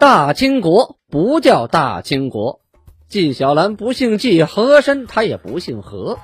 [0.00, 2.60] 大清国不叫大清国，
[3.10, 6.18] 纪晓岚不姓纪，和珅他也不姓和。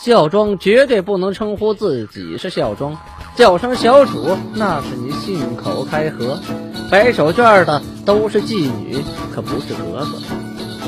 [0.00, 2.98] 孝庄绝对不能称呼自己是孝庄，
[3.36, 6.40] 叫声小主那是你信口开河。
[6.90, 8.98] 摆手绢的都是妓女，
[9.32, 10.18] 可不是格格。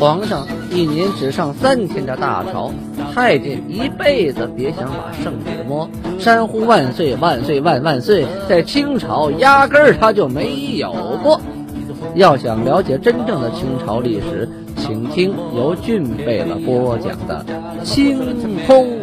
[0.01, 2.73] 皇上一年只上三天的大朝，
[3.15, 5.89] 太监一辈子别想把圣旨摸。
[6.19, 10.93] 山呼万岁万岁万万岁，在清朝压根儿他就没有
[11.23, 11.41] 过。
[12.15, 17.45] 要想了解真正的清朝历史，请听由俊贝勒播讲的
[17.83, 18.17] 《清
[18.67, 19.03] 空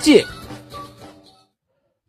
[0.00, 0.20] 界》。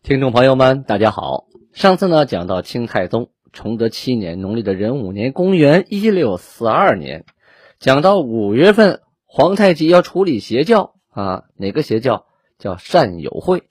[0.03, 1.45] 听众朋友们，大家好。
[1.71, 7.23] 上次呢讲到清太宗崇德七年农历的壬午年，公元一六四二年，
[7.79, 12.25] 讲到五月份，皇太极要处理邪教啊，哪个邪教？
[12.59, 13.63] 叫善友会，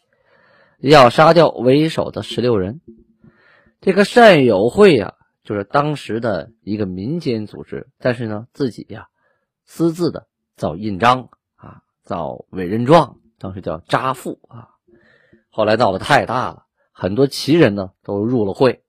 [0.81, 2.81] 要杀掉为首的十六人。
[3.83, 5.12] 这个善友会呀。
[5.45, 9.09] 就是当时的一个民间组织，但是呢，自己呀
[9.65, 14.70] 私自的造印章啊，造委任状，当时叫扎付啊。
[15.50, 18.83] 后来闹得太大了，很多旗人呢都入了会。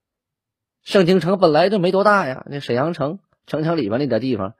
[0.81, 4.55] 盛京城本来就没多大呀，那沈阳城城墙里边那点地方，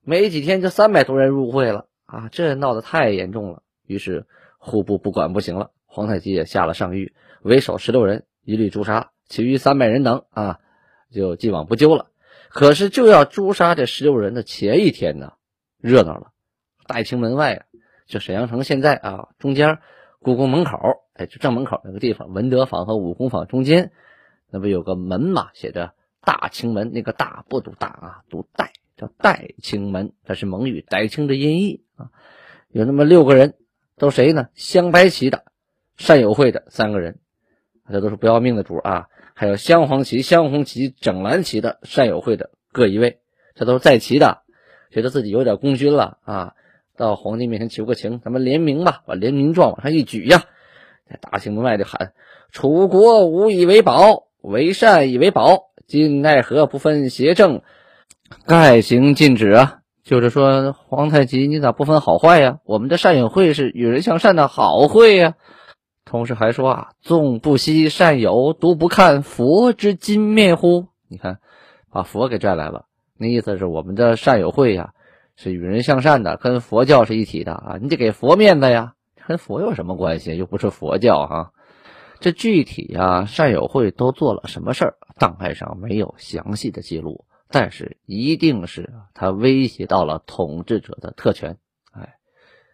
[0.00, 3.62] 没几天就三百多人入会了啊，这闹得太严重了。
[3.84, 4.26] 于是
[4.58, 10.60] 户部不管不行了，皇太极也下了上谕，为首十六人一律诛杀，其余三百人等啊。
[11.10, 12.10] 就既往不咎了，
[12.50, 15.34] 可是就要诛杀这十六人的前一天呢，
[15.80, 16.32] 热闹了。
[16.86, 17.64] 大清门外啊，
[18.06, 19.78] 就沈阳城现在啊，中间
[20.20, 23.92] 故宫门口，哎，就正门口那个地方，文德坊和武功坊中间，
[24.50, 25.92] 那不有个门嘛，写着
[26.24, 32.10] “大清门”，那个“大”不读“大”啊，读“代”，叫“代清门”，它是蒙语“代清”的音译啊。
[32.70, 33.54] 有那么六个人，
[33.96, 34.48] 都谁呢？
[34.54, 35.44] 镶白旗的
[35.96, 37.18] 善友会的三个人，
[37.90, 39.08] 这都是不要命的主啊。
[39.38, 43.20] 还有镶黄旗、镶红旗、整蓝旗的善友会的各一位，
[43.54, 44.38] 这都是在旗的，
[44.90, 46.54] 觉得自己有点功勋了啊，
[46.96, 50.42] 到皇帝面前求个情，咱们联名吧，把联名状往上一举呀，
[51.08, 52.14] 在大清门外就喊
[52.50, 57.62] ：“楚国无以为宝，为善以为宝，今奈何不分邪正，
[58.44, 62.58] 盖行禁止啊！”就是说，皇太极，你咋不分好坏呀？
[62.64, 65.36] 我们的善友会是与人向善的好会呀。
[66.08, 70.86] 同时还说啊，纵不惜善友，独不看佛之金面乎？
[71.06, 71.38] 你看，
[71.90, 72.86] 把佛给拽来了，
[73.18, 74.94] 那意思是我们的善友会呀，
[75.36, 78.94] 是与人向善的，跟佛教是一体的啊，你得给佛面子呀。
[79.26, 80.34] 跟佛有什么关系？
[80.34, 81.52] 又不是佛教哈。
[82.20, 84.94] 这具体呀，善友会都做了什么事儿？
[85.18, 91.58] 档案上没有详细的记录，但是一定是他威胁到了统治者的特权。
[91.92, 92.14] 哎，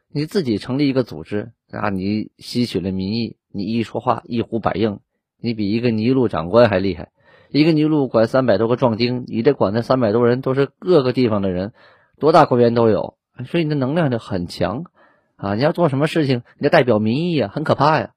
[0.08, 1.50] 你自己成立一个组织。
[1.74, 1.90] 啊！
[1.90, 5.00] 你吸取了民意，你一说话一呼百应，
[5.38, 7.10] 你比一个尼禄长官还厉害。
[7.50, 11.72] 一个尼禄管三百多个壮丁，你这管那三百多人都是各个地方的人，
[12.18, 14.84] 多大官员都有，所以你的能量就很强
[15.36, 15.54] 啊！
[15.54, 18.10] 你要做什么事情，你要代表民意啊，很可怕呀。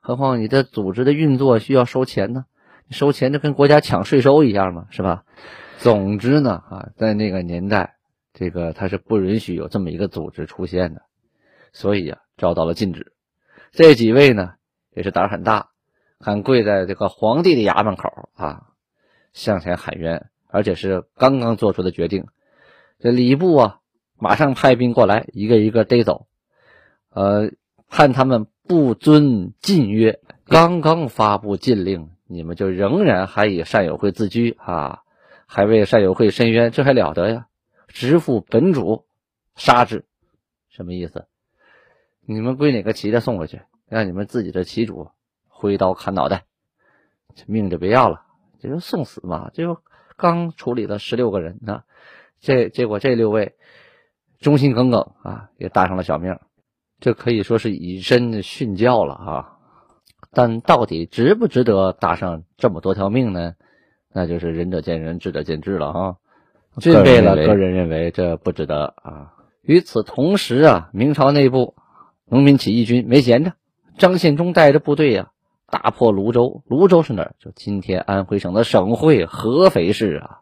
[0.00, 2.44] 何况你的组织的运作需要收钱呢，
[2.90, 5.24] 收钱就跟国家抢税收一样嘛，是吧？
[5.78, 7.96] 总之呢，啊，在那个年代，
[8.32, 11.02] 这个他是不允许有这么一个组织出现的，
[11.72, 12.18] 所以呀。
[12.36, 13.12] 遭到了禁止，
[13.72, 14.54] 这几位呢
[14.94, 15.70] 也是胆很大，
[16.18, 18.68] 敢跪在这个皇帝的衙门口啊，
[19.32, 22.26] 向前喊冤，而且是刚刚做出的决定。
[22.98, 23.80] 这礼部啊，
[24.18, 26.26] 马上派兵过来，一个一个逮走，
[27.10, 27.50] 呃，
[27.88, 35.02] 判他们不遵禁约，刚刚发布禁令，你们就仍然还以善友会自居啊，
[35.46, 37.46] 还为善友会申冤，这还了得呀？
[37.88, 39.06] 直负本主，
[39.54, 40.04] 杀之，
[40.68, 41.26] 什么意思？
[42.28, 45.08] 你们归哪个旗的送回去，让你们自己的旗主
[45.48, 46.44] 挥刀砍脑袋，
[47.36, 48.22] 这命就别要了，
[48.58, 49.50] 这就送死嘛！
[49.54, 49.78] 这就
[50.16, 51.84] 刚处理了十六个人啊，
[52.40, 53.54] 这结果这六位
[54.40, 56.38] 忠心耿耿啊，也搭上了小命，
[56.98, 59.52] 这可以说是以身殉教了啊！
[60.32, 63.54] 但到底值不值得搭上这么多条命呢？
[64.12, 66.16] 那就是仁者见仁，智者见智了啊！
[66.80, 69.32] 具备了个人认为这不值得啊。
[69.62, 71.76] 与此同时啊，明朝内部。
[72.28, 73.52] 农民起义军没闲着，
[73.98, 75.30] 张献忠带着部队呀，
[75.70, 76.62] 打破泸州。
[76.66, 77.34] 泸州是哪儿？
[77.38, 80.40] 就今天安徽省的省会合肥市啊。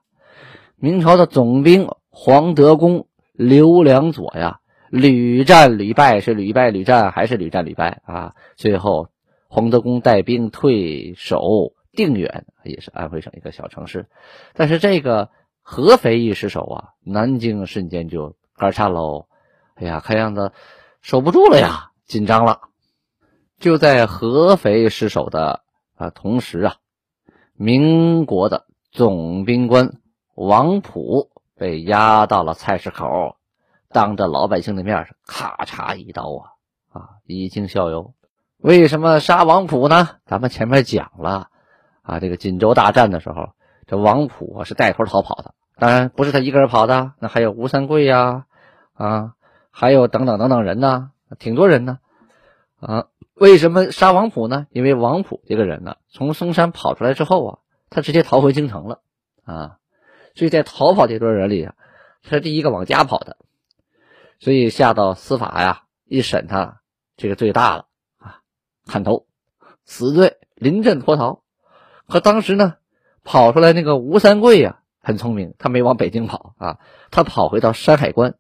[0.77, 8.35] 明朝的总兵黄德功、刘良佐呀，屡战屡败，是屡败屡战还是屡战屡败啊？
[8.57, 9.09] 最后，
[9.49, 14.07] 黄德功带兵退守定远，也是安徽省一个小城市。
[14.55, 15.29] 但是这个
[15.61, 19.27] 合肥一失守啊，南京瞬间就肝颤喽。
[19.75, 20.53] 哎呀，看样子。
[21.05, 22.63] 守不住了呀，紧张了。
[23.59, 25.61] 就在合肥失守的
[25.97, 26.77] 啊同时啊，
[27.53, 29.99] 民国的总兵官
[30.35, 31.29] 王普
[31.59, 33.37] 被押到了菜市口，
[33.91, 37.09] 当着老百姓的面咔嚓一刀啊啊！
[37.27, 38.15] 以儆效尤。
[38.57, 40.09] 为什么杀王普呢？
[40.25, 41.49] 咱们前面讲了
[42.01, 43.51] 啊，这个锦州大战的时候，
[43.87, 45.55] 这王普是带头逃跑的。
[45.77, 48.47] 当然不是他一个人跑的，那还有吴三桂呀，
[48.95, 49.35] 啊，
[49.77, 51.11] 还有等等等等人呢，
[51.41, 51.99] 挺多人呢，
[52.79, 54.69] 啊，为什么杀王普呢？
[54.71, 57.59] 因为王普这个人呢，从嵩山跑出来之后啊，
[57.91, 59.01] 他直接逃回京城了
[59.43, 59.79] 啊。
[60.37, 61.75] 所以在逃跑这堆人里啊，
[62.23, 63.37] 他是第一个往家跑的，
[64.39, 66.81] 所以下到司法呀，一审他，
[67.17, 67.87] 这个罪大了
[68.19, 68.43] 啊，
[68.87, 69.27] 砍头，
[69.85, 71.43] 死罪，临阵脱逃。
[72.07, 72.77] 可当时呢，
[73.25, 76.79] 跑出来那个吴三桂呀，很聪明，他没往北京跑啊，
[77.11, 78.37] 他跑回到山海关，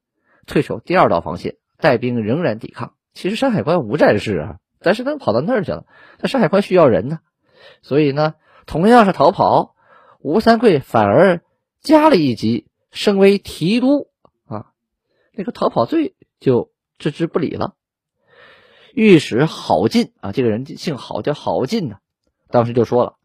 [0.46, 2.94] 退守第二道防线，带兵仍然抵抗。
[3.12, 5.86] 其实山海关无战事啊，但是他跑到那儿去了，
[6.20, 7.20] 那山海关需要人呢，
[7.82, 8.34] 所以呢，
[8.66, 9.74] 同样是逃跑，
[10.20, 11.42] 吴三桂反而。
[11.80, 14.08] 加了一级，升为提督
[14.46, 14.72] 啊，
[15.34, 17.74] 那个逃跑罪就置之不理了。
[18.94, 21.96] 御史郝进啊，这个人姓郝，叫郝进呢，
[22.48, 23.16] 当时就说了：“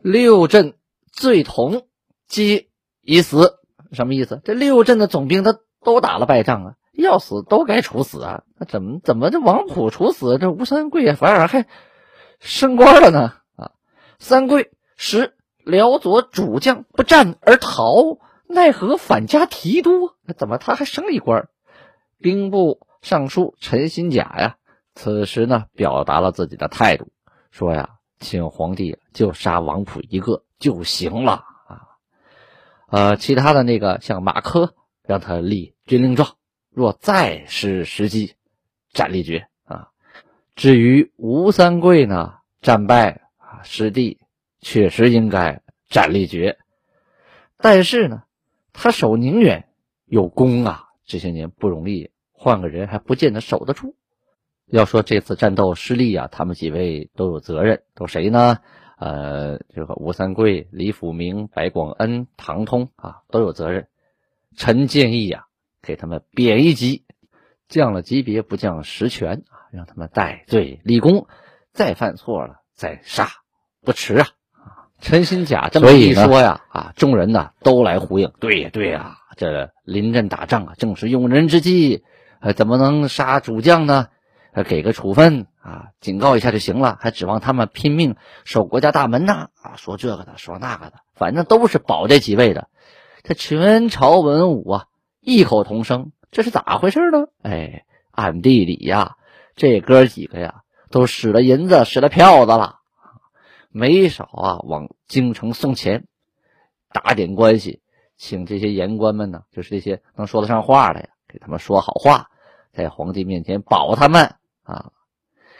[0.00, 0.78] 六镇
[1.12, 1.86] 罪同，
[2.26, 2.68] 皆
[3.02, 3.58] 已死。”
[3.92, 4.40] 什么意思？
[4.44, 8.42] 这六镇的总兵他都打了败仗啊，要死都该处死啊。
[8.58, 11.66] 那怎么怎么这王普处死，这吴三桂反而还
[12.40, 13.34] 升官了呢？
[13.56, 13.70] 啊，
[14.18, 15.34] 三桂十。
[15.64, 18.16] 辽左主将不战而逃，
[18.46, 20.12] 奈何反加提督？
[20.24, 21.50] 那怎么他还升一官？
[22.22, 24.56] 兵部尚书陈新甲呀，
[24.94, 27.08] 此时呢表达了自己的态度，
[27.50, 31.82] 说呀，请皇帝就杀王普一个就行了啊。
[32.88, 34.72] 呃，其他的那个像马科，
[35.08, 36.36] 让他立军令状，
[36.70, 38.34] 若再失时机，
[38.92, 39.88] 斩立决啊。
[40.54, 44.20] 至于吴三桂呢，战败啊，失地。
[44.60, 46.58] 确实应该斩立决，
[47.58, 48.24] 但是呢，
[48.72, 49.68] 他守宁远
[50.04, 53.94] 有功啊，这些年不容易，换个人还不见得守得住。
[54.66, 58.58] 要说这次战斗失利啊，他们几位都有责任，都谁呢？
[58.98, 63.86] 呃，这个吴三桂、李辅明、白广恩、唐通啊，都有责任。
[64.56, 65.44] 臣建议呀，
[65.82, 67.04] 给他们贬一级，
[67.68, 71.26] 降了级别不降实权啊，让他们戴罪立功，
[71.72, 73.28] 再犯错了再杀，
[73.82, 74.28] 不迟啊。
[75.00, 78.32] 陈新甲这么一说呀，啊，众人呢都来呼应。
[78.40, 82.02] 对呀，对呀，这临阵打仗啊，正是用人之际，
[82.40, 84.08] 呃，怎么能杀主将呢？
[84.52, 89.50] 呃，给个处分啊，警告一下就行了，还指望他们拼命守国家大门呢？
[89.62, 92.68] 啊，说这个的，说那个的，反正都是保这几位的。
[93.28, 94.86] 这全朝文武啊，
[95.20, 97.26] 异口同声，这是咋回事呢？
[97.42, 99.18] 哎，暗地里呀，
[99.54, 102.76] 这哥几个呀，都使了银子，使了票子了。
[103.68, 106.06] 没少啊，往京城送钱，
[106.90, 107.82] 打点关系，
[108.16, 112.30] 请这些言官们呢，就是这些能说得上话的呀，给他们说好话，
[112.72, 114.92] 在皇帝面前保他们啊，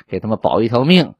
[0.06, 1.16] 给他们保一条命，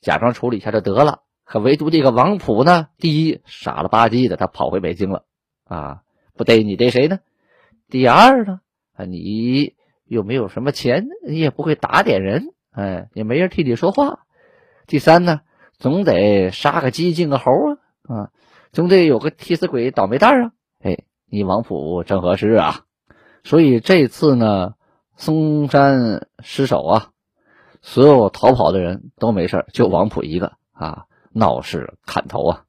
[0.00, 1.20] 假装处理一下就得了。
[1.44, 5.26] 可唯独这个王普呢，第一傻了吧唧的，他跑回北京了
[5.64, 6.02] 啊，
[6.34, 7.20] 不逮你逮谁呢？
[7.88, 8.60] 第二呢，
[8.94, 9.74] 啊，你
[10.04, 14.20] 又没有什么钱，你也不会打点人，哎，也没人替你说话。
[14.86, 15.40] 第三呢？
[15.76, 18.30] 总得杀个鸡敬个猴啊啊，
[18.70, 20.52] 总得有个替死鬼倒霉蛋啊！
[20.80, 22.84] 哎，你王普正合适啊！
[23.42, 24.74] 所以这次呢，
[25.16, 27.10] 嵩山失守啊，
[27.82, 32.63] 所有逃跑的人都没事就王普一个啊，闹事砍头啊！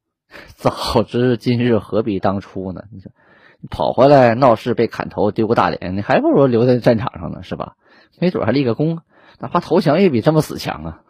[0.56, 2.84] 早知今日何必当初呢？
[2.92, 3.12] 你说
[3.70, 7.76] 跑回来闹事被砍头丢个大脸，你还不如留在战场上呢，是吧？
[8.20, 9.00] 没准还立个功，
[9.40, 11.02] 哪怕投降也比这么死强啊！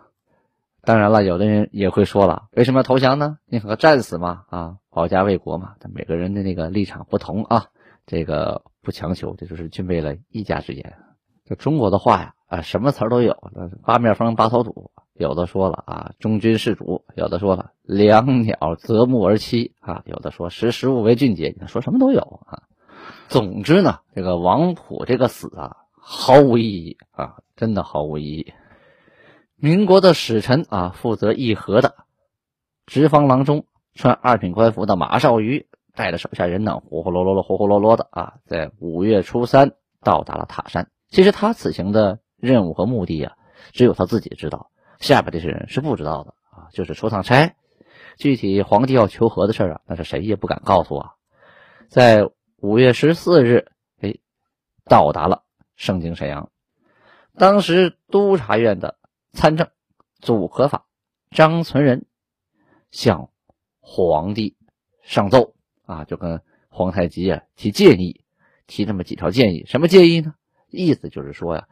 [0.81, 3.37] 当然了，有的人也会说了，为什么要投降呢？
[3.45, 5.73] 宁可战死嘛，啊，保家卫国嘛。
[5.79, 7.65] 但每个人的那个立场不同啊，
[8.05, 10.95] 这个不强求，这就是君为了一家之言。
[11.43, 13.35] 这中国的话呀，啊，什么词儿都有，
[13.83, 14.91] 八面风八头土。
[15.17, 21.55] 有的说了啊，忠君事主；有的说了良鸟择木而栖啊；有的说识时务为俊杰。
[21.59, 22.63] 你说什么都有啊。
[23.29, 28.53] 总之呢，这个王普这个死啊，毫无意义啊，真的毫无意义。
[29.55, 31.95] 民国的使臣啊，负责议和的
[32.85, 39.71] 直方郎中，穿二品官服的马绍瑜，带着手下人呢，呼呼噜噜的，呼呼噜噜的啊，在五月初三
[40.03, 40.89] 到达了塔山。
[41.07, 43.33] 其实他此行的任务和目的啊，
[43.71, 47.55] 只有他自己知道，下边这些人是不知道的啊，就是出趟差。
[48.17, 51.11] 具体皇帝要求和的事啊，那是谁也不敢告诉啊。
[51.87, 53.71] 在五月十四日，
[54.01, 54.15] 哎，
[54.83, 55.43] 到达了
[55.75, 56.49] 盛京沈阳，
[57.37, 58.97] 当时督察院的。
[59.37, 59.67] 参政
[60.21, 60.85] 组合法
[61.29, 62.05] 张存仁
[62.91, 63.31] 向
[63.81, 64.55] 皇帝
[65.03, 68.23] 上奏啊，就跟皇太极啊提建议，
[68.65, 69.65] 提这么几条建议。
[69.67, 70.35] 什么建议呢？
[70.69, 71.67] 意思就是说呀，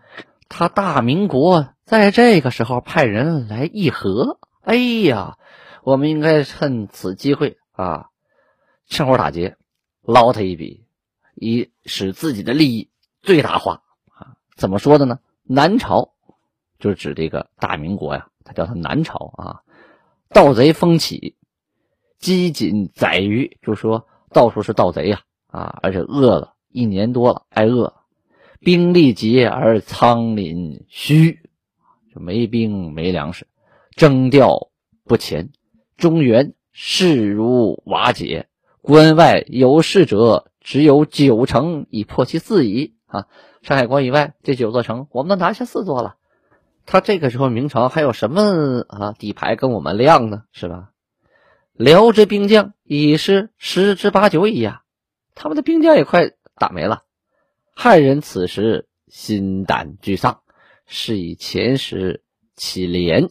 [0.50, 5.38] 他大明国在这个时候派人来议和，哎呀，
[5.84, 8.10] 我们应该趁此机会啊，
[8.88, 9.58] 趁火打劫，
[10.02, 10.86] 捞他一笔，
[11.36, 12.90] 以使自己的利益
[13.22, 14.36] 最大化啊。
[14.56, 15.20] 怎么说的呢？
[15.44, 16.14] 南朝
[16.80, 19.62] 就是指这个大明国呀，他叫他南朝啊，
[20.30, 21.36] 盗贼风起。
[22.20, 27.94] 饥馑宰鱼，就说到处是盗贼呀，啊，而且饿了一年多了，挨饿，
[28.64, 31.40] 兵力竭而仓廪虚，
[32.14, 33.48] 就没兵没粮食，
[33.96, 34.70] 征调
[35.04, 35.52] 不前，
[35.98, 38.48] 中原势如瓦解，
[38.82, 42.96] 关外有事者只有九城以破其四矣。
[43.06, 43.28] 啊，
[43.62, 46.16] 山海关以外这九座城，我们都拿下四座了。
[46.86, 50.44] 他这个时候明朝还有什么啊底牌跟我们亮呢？
[50.52, 50.90] 是吧？
[51.74, 54.82] 辽之兵将已是十之八九矣呀，
[55.36, 57.04] 他们的兵将也快打没了。
[57.76, 60.42] 汉人此时心胆俱丧，
[60.86, 62.24] 是以前时
[62.56, 63.30] 起廉，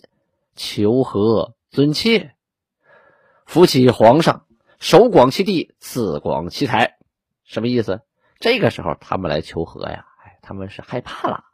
[0.57, 2.35] 求和尊妾，
[3.47, 4.47] 扶起皇上，
[4.79, 6.99] 守广其地，赐广其台。
[7.45, 8.01] 什么意思？
[8.41, 11.45] 这个时候他们来求和呀，哎，他们是害怕了。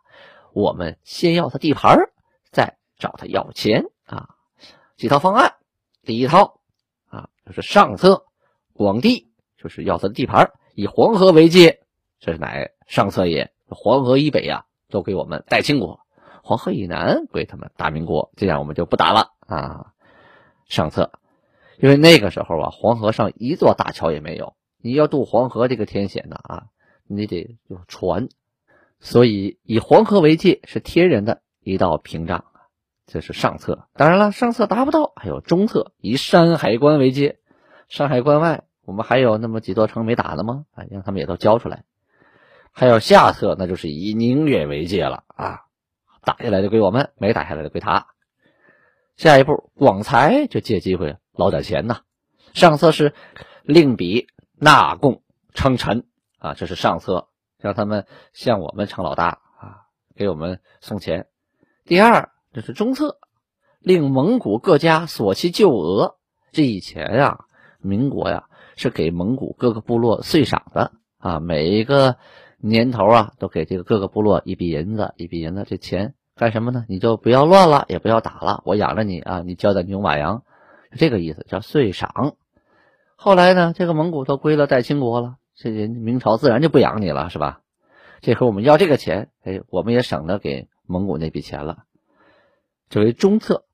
[0.52, 2.10] 我们先要他地盘
[2.50, 4.30] 再找他要钱啊。
[4.96, 5.56] 几套方案，
[6.02, 6.60] 第一套
[7.08, 7.28] 啊。
[7.44, 8.24] 就是上策，
[8.72, 11.82] 广地就是要他的地盘，以黄河为界，
[12.20, 13.52] 这是乃上策也。
[13.68, 16.00] 黄河以北呀，都给我们代清国；
[16.42, 18.30] 黄河以南归他们大明国。
[18.36, 19.92] 这样我们就不打了啊。
[20.66, 21.12] 上策，
[21.78, 26.66] 因为那个时候啊，黄河上一座大桥也没有，你要渡黄河这个天险呢啊，
[27.06, 28.28] 你得有船，
[29.00, 32.44] 所以以黄河为界是天然的一道屏障。
[33.06, 37.38] 这是上策，当然了，上策达不到，还有中策，以山海关为界。
[37.88, 40.66] 山海关外，我们还有那么几座城没打呢吗？
[40.74, 41.84] 啊，让他们也都交出来。
[42.78, 45.62] 还有下策，那就是以宁远为界了啊，
[46.22, 48.06] 打下来就归我们，没打下来就归他。
[49.16, 52.02] 下一步，广才就借机会捞点钱呐。
[52.54, 53.14] 上策是
[53.64, 56.06] 令彼纳贡称臣
[56.38, 57.26] 啊，这是上策，
[57.58, 59.82] 让他们向我们称老大啊，
[60.14, 61.26] 给我们送钱。
[61.84, 62.30] 第二。
[62.50, 63.18] 这是中策，
[63.78, 66.16] 令蒙古各家索其旧额。
[66.50, 67.44] 这以前呀，
[67.78, 72.16] 民国呀是给蒙古各个部落岁赏的啊，每一个
[72.60, 75.64] 年头啊都给这个各个部落一笔银子，一笔银子。
[75.66, 76.84] 这钱干什么呢？
[76.88, 80.42] 你就不要乱了，也不要打了，我养着你啊，你交点牛马羊，
[80.90, 82.34] 就这个意思，叫岁赏。
[83.16, 87.62] 后来呢，这个蒙古都归了代清国了，这人明朝自然就不养你了，是吧？
[88.20, 91.84] 这回我们要这个钱，哎，我们也省得给蒙古那笔钱了。
[92.88, 93.64] 这为中策，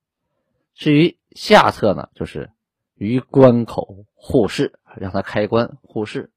[0.75, 2.51] 至于下策呢，就是
[2.95, 6.31] 于关口护市，让他开关护市，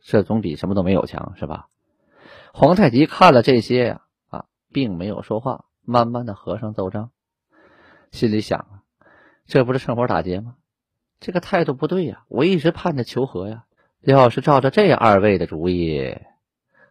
[0.00, 1.68] 这总比什么都没有强，是吧？
[2.52, 7.10] 皇太极看了这些呀，啊，并没有说话，慢慢的合上奏章，
[8.10, 8.82] 心里想啊，
[9.46, 10.54] 这不是趁火打劫吗？
[11.20, 12.22] 这个态度不对呀！
[12.28, 13.64] 我一直盼着求和呀，
[14.00, 16.16] 要是照着这二位的主意，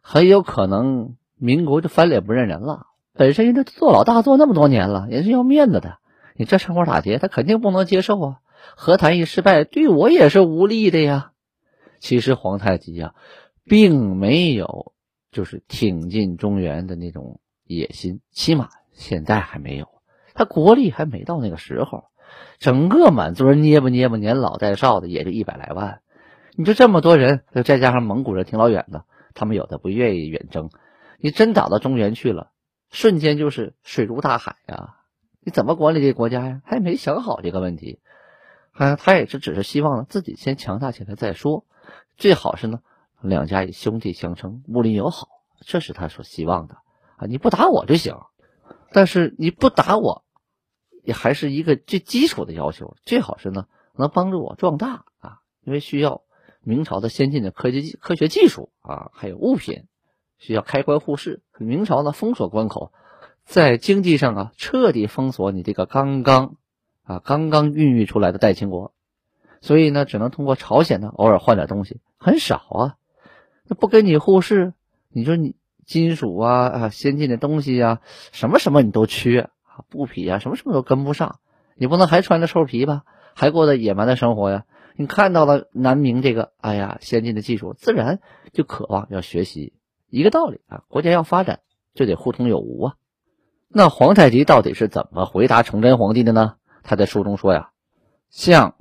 [0.02, 2.88] 很有可能民国就翻脸不认人了。
[3.14, 6.00] 本身人家做老大做那么多年了，人是要面子的。
[6.36, 8.40] 你这趁火打劫，他肯定不能接受啊！
[8.76, 11.32] 和谈一失败，对我也是无利的呀。
[12.00, 13.16] 其实皇太极呀，
[13.64, 14.94] 并没有
[15.32, 19.88] 就是挺进中原的那种野心，起码现在还没有。
[20.34, 22.06] 他国力还没到那个时候，
[22.60, 26.02] 整个满族人捏吧捏吧，年老带少的也就一百来万。
[26.56, 30.70] 你就这么多人，再加上蒙古人挺老远的，他们有的不愿意远征。
[31.20, 32.52] 你真打到中原去了。
[32.90, 34.96] 瞬间就是水如大海呀！
[35.42, 36.62] 你怎么管理这个国家呀？
[36.64, 38.00] 还没想好这个问题。
[38.72, 41.66] 啊，他也是只是希望呢自己先强大起来再说，
[42.16, 42.80] 最好是呢
[43.22, 45.28] 两家以兄弟相称，睦邻友好，
[45.62, 46.76] 这是他所希望的
[47.18, 47.26] 啊！
[47.28, 48.18] 你不打我就行，
[48.92, 50.24] 但是你不打我，
[51.04, 52.96] 也还是一个最基础的要求。
[53.04, 56.24] 最好是呢能帮助我壮大啊，因为需要
[56.62, 59.86] 明朝的先进的科技科学技术啊，还有物品。
[60.40, 62.94] 需要开关护市，明朝呢封锁关口，
[63.44, 66.58] 在经济上啊彻底封锁你这个刚刚
[67.02, 68.94] 啊刚刚孕育出来的代清国，
[69.62, 72.98] 所以呢只能通过朝鲜呢偶尔换点东西，很少啊。
[73.68, 74.74] 那不跟你互市，
[75.10, 75.56] 你说你
[75.86, 81.40] 金属啊啊先进的东西啊什么什么你都缺啊布匹啊什么什么都跟不上，
[81.76, 83.04] 你不能还穿着兽皮吧，
[83.36, 84.66] 还过着野蛮的生活呀？
[84.96, 88.20] 你看到了南明这个哎呀先进的技术，自然
[88.52, 89.74] 就渴望要学习。
[90.10, 91.60] 一个道理啊，国家要发展
[91.94, 92.96] 就得互通有无啊。
[93.68, 96.56] 那皇太极到底是怎么回答崇祯皇帝的呢？
[96.84, 97.72] 他在书中说呀
[98.32, 98.76] ：“相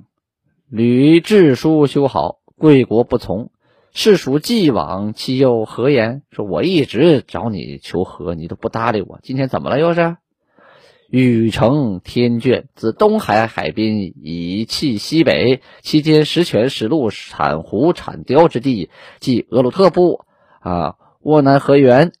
[0.69, 3.51] 吕雉书修好，贵国不从，
[3.97, 6.21] 世属既往，其又何言？
[6.29, 9.79] 说我一直找你求和，你都不搭理我，今天怎么了？
[9.79, 10.17] 又是？
[11.09, 20.21] 禹成天眷，自东海海滨以弃西北，期间石泉、石鹿、产湖、产雕之地，即俄鲁特部
[20.59, 22.11] 啊、沃南河源，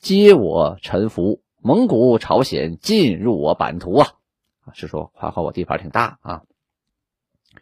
[0.00, 1.42] 皆我臣服。
[1.60, 4.08] 蒙古、朝鲜进入我版图啊！
[4.72, 6.42] 是说夸夸我地盘挺大啊。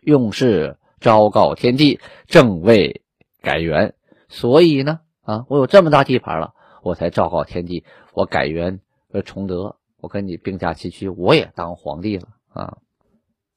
[0.00, 3.02] 用事昭告天地，正为
[3.44, 3.94] 改元。
[4.28, 8.80] 所以呢，啊，我有这么大地盘了，我才昭告天地，我改元
[9.12, 9.76] 呃崇德。
[9.96, 12.76] 我跟你并驾齐驱，我也当皇帝了啊！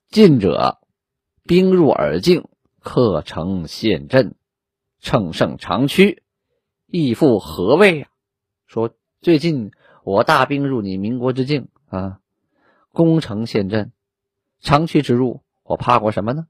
[0.08, 0.77] 晋者
[1.44, 2.48] 兵入耳境，
[2.79, 4.36] 克城陷阵，
[5.01, 6.24] 乘胜长驱，
[6.86, 8.08] 亦复何谓呀？
[8.65, 9.72] 说最近
[10.06, 12.22] 我大兵入你民国之境啊，
[12.94, 13.91] 攻城陷阵，
[14.62, 16.48] 长驱直入，我怕过什么呢？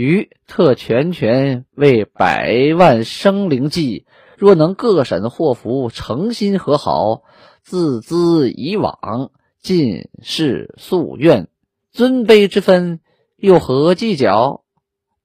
[0.00, 4.06] 余特全权为百万生灵计，
[4.38, 7.22] 若能各审祸福，诚心和好。
[7.62, 9.30] 自兹以往，
[9.60, 11.48] 尽是夙愿，
[11.92, 13.00] 尊卑之分
[13.36, 14.64] 又何计较？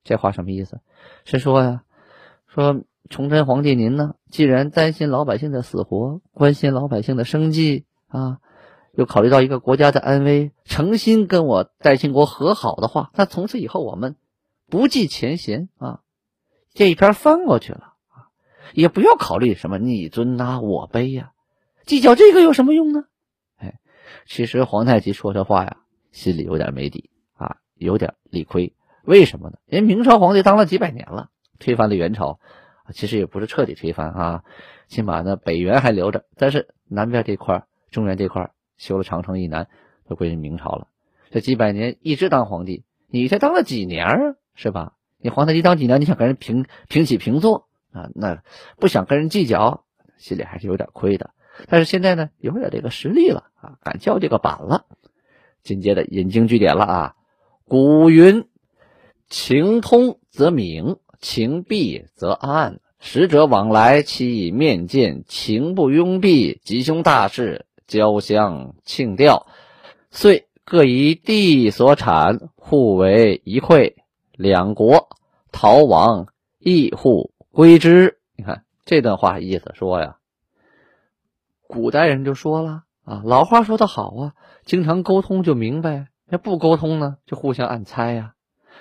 [0.03, 0.81] 这话什么意思？
[1.23, 1.83] 是说呀，
[2.45, 8.39] 说崇祯皇帝您呢，既然担心老百姓的死活，关心老百姓的生计啊，
[8.91, 14.17] 又考虑到一个国家的安危，诚心跟我代亲国和好的话，那从此以后我们
[14.69, 16.01] 不计前嫌啊，
[16.73, 18.29] 这一篇翻过去了啊，
[18.73, 21.31] 也不要考虑什么你尊呐，我卑呀。
[21.85, 23.05] 计较这个有什么用呢？
[23.57, 23.75] 哎，
[24.25, 25.77] 其实皇太极说这话呀，
[26.11, 28.73] 心里有点没底啊，有点理亏。
[29.03, 29.57] 为什么呢？
[29.67, 31.29] 人明朝皇帝当了几百年了，
[31.59, 32.39] 推翻了元朝，
[32.91, 34.43] 其实也不是彻底推翻啊，
[34.87, 39.69] 起码呢北元还留着，但是南边这块、中原这块修了长城以南
[40.07, 40.87] 都归于明朝了。
[41.29, 44.35] 这几百年一直当皇帝，你才当了几年啊？
[44.55, 44.93] 是吧？
[45.17, 46.01] 你皇太极当几年？
[46.01, 48.09] 你想跟人平平起平坐啊？
[48.15, 48.41] 那
[48.77, 49.83] 不想跟人计较，
[50.17, 51.31] 心里还是有点亏的。
[51.67, 54.85] 但是现在呢，有点这个实力了啊，敢叫这个板了。
[55.63, 57.15] 紧接着引经据典了啊，
[57.67, 58.45] 古云
[59.29, 62.79] ：“情通则明，情闭则暗。
[62.99, 69.47] 使者往来，其以面见；情不拥蔽，吉凶大事交相庆吊。
[70.11, 73.93] 遂各以地所产，互为一馈。
[74.37, 75.09] 两国
[75.51, 76.27] 逃亡，
[76.59, 80.17] 亦互归之。”你看这段话意思说呀。
[81.67, 84.33] 古代人就说了啊，老话说得好啊，
[84.65, 88.33] 经常沟通就明白，那不沟通呢，就互相暗猜呀。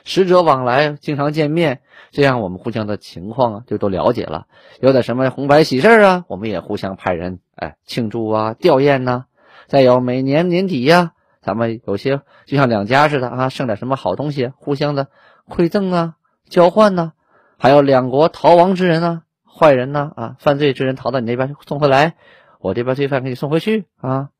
[0.02, 4.46] 使者往来，经常见面，这样我们互相的情况啊，就都了解了。
[4.80, 9.24] 有点什么红白喜事啊，我们也互相派人哎庆祝啊、吊唁呐。
[9.66, 15.08] 再有每年年底呀，咱们有些就像两家似的啊，剩点什么好东西，互相的
[15.48, 16.16] 馈赠啊、
[16.48, 17.12] 交换呐。
[17.56, 22.16] 还有两国逃亡之人啊、坏人呐啊、犯罪之人逃到你那边送回来。
[22.60, 24.30] 我这边罪犯给你送回去啊，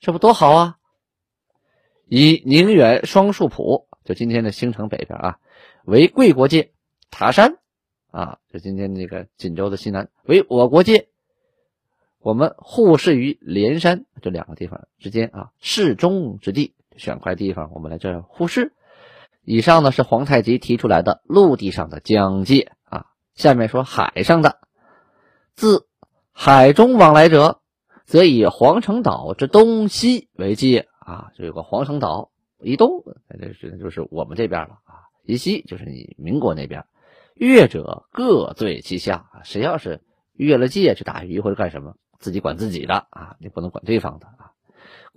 [0.00, 0.78] 这不多好啊！
[2.06, 5.38] 以宁远双树浦，就今天的兴城北边啊，
[5.84, 6.70] 为贵国界；
[7.10, 7.58] 塔山
[8.10, 11.08] 啊，就今天那个锦州的西南，为我国界。
[12.20, 18.72] 我们互视于连山这两个地方之间啊，适中之地，选块地方，我们来这互视。
[19.50, 24.58] 以上呢是皇太极提出来的陆地上的疆界啊，下面说海上的，
[25.54, 25.86] 自。
[26.32, 27.62] 海中往来者，
[28.04, 32.30] 则以皇城岛之东西为界啊，就有个皇城岛
[32.60, 33.02] 以东，
[33.40, 35.08] 这是就是我们这边了啊。
[35.24, 36.84] 以西就是你民国那边。
[37.34, 40.02] 越者各罪其下，谁要是
[40.34, 44.47] 越了界去打鱼或者干什么，自己管自己的啊，你不能管对方的啊。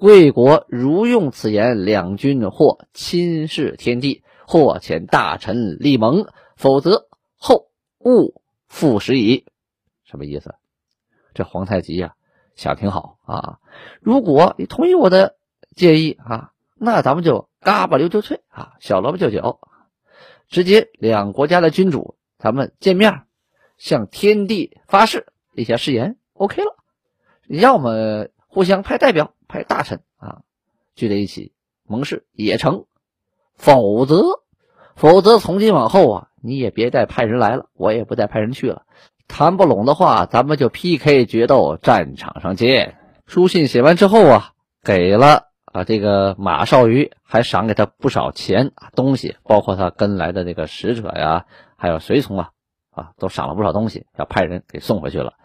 [0.01, 7.67] 贵国如用此言，两军或亲视天地，或遣大臣立盟，否则后
[7.99, 9.45] 勿复食矣。
[10.03, 10.55] 什么意思？
[11.35, 12.15] 这皇太极呀，
[12.55, 13.59] 想挺好啊！
[13.99, 15.35] 如果你同意我的
[15.75, 19.59] 建议啊，那咱们就嘎巴溜就脆啊，小萝卜就酒，
[20.49, 23.25] 直接两国家的君主咱们见面，
[23.77, 26.75] 向天地发誓立下誓言，OK 了。
[27.47, 30.41] 要么互相派代表、派大臣啊，
[30.93, 31.53] 聚在一起
[31.87, 32.85] 盟誓也成；
[33.55, 34.41] 否则，
[34.95, 38.83] 否则从今往后啊，你也别再派人来了，我也不再派人去了。
[39.29, 42.97] 谈不拢的话，咱们就 PK 决斗，战场上见。
[43.25, 44.51] 书信写完之后啊，
[44.83, 51.45] 给了啊这个马少瑜，还赏给他不少钱啊东西，包括他跟来的这个使者呀，
[51.77, 52.49] 还有随从啊，
[52.91, 55.35] 啊都赏了不少东西，要派人给送回去了。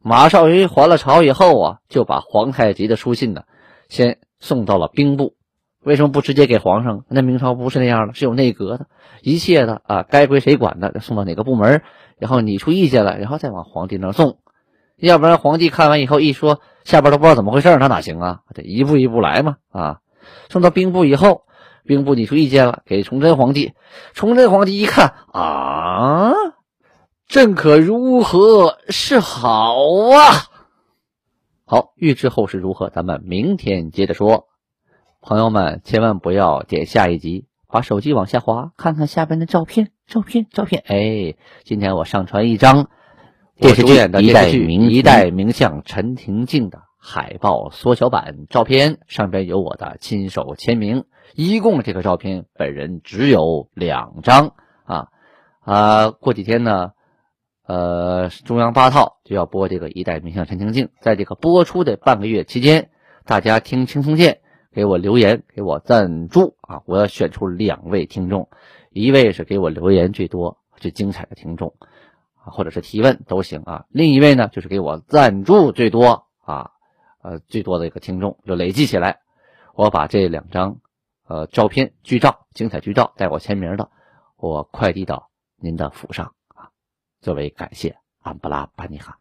[0.00, 3.42] 马少云还了朝以后啊，就把皇太极的书信呢，
[3.88, 5.34] 先送到了兵部，
[5.82, 7.04] 为什么不直接给皇上？
[7.08, 8.86] 那明朝不是那样的，是有内阁的，
[9.22, 11.82] 一切的啊，该归谁管的，送到哪个部门，
[12.18, 14.38] 然后你出意见了，然后再往皇帝那送。
[14.96, 18.40] 要不然皇帝看完以后一说，下边都不知道怎么回事，那哪行啊？
[18.52, 19.98] 得一步一步来嘛啊！
[20.48, 21.42] 送到兵部以后，
[21.84, 23.74] 兵部你出意见了，给崇祯皇帝。
[24.12, 26.32] 崇祯皇帝一看啊，
[27.28, 29.76] 朕可如何是好
[30.14, 30.48] 啊？
[31.66, 34.46] 好，预知后事如何，咱们明天接着说。
[35.20, 40.82] 朋友们，千万不要点下一集，把手机往下滑，看看下边的照片，照片，照片。
[40.86, 42.88] 哎，今天我上传一张
[43.56, 51.04] 电视剧《一代名一代名相陈廷敬》的海报缩小版照片，上边有我的亲手签名。
[51.34, 55.08] 一共这个照片，本人只有两张啊
[55.60, 56.10] 啊！
[56.10, 56.92] 过几天呢，
[57.68, 62.90] 呃，中央八套就要播这个《一代名相陈廷敬》，在这个播出的半个月期间，
[63.26, 64.40] 大家听轻松键。
[64.70, 66.82] 给我留言，给我赞助啊！
[66.84, 68.48] 我要选出两位听众，
[68.90, 71.74] 一位是给我留言最多、最精彩的听众
[72.36, 73.86] 啊，或者是提问都行啊。
[73.88, 76.70] 另一位呢，就是给我赞助最多啊，
[77.22, 79.20] 呃，最多的一个听众，就累计起来，
[79.74, 80.76] 我把这两张
[81.26, 83.90] 呃照片剧照、精彩剧照带我签名的，
[84.36, 86.34] 我快递到您的府上，
[87.20, 87.98] 作为感谢。
[88.20, 89.18] 安布拉巴尼哈。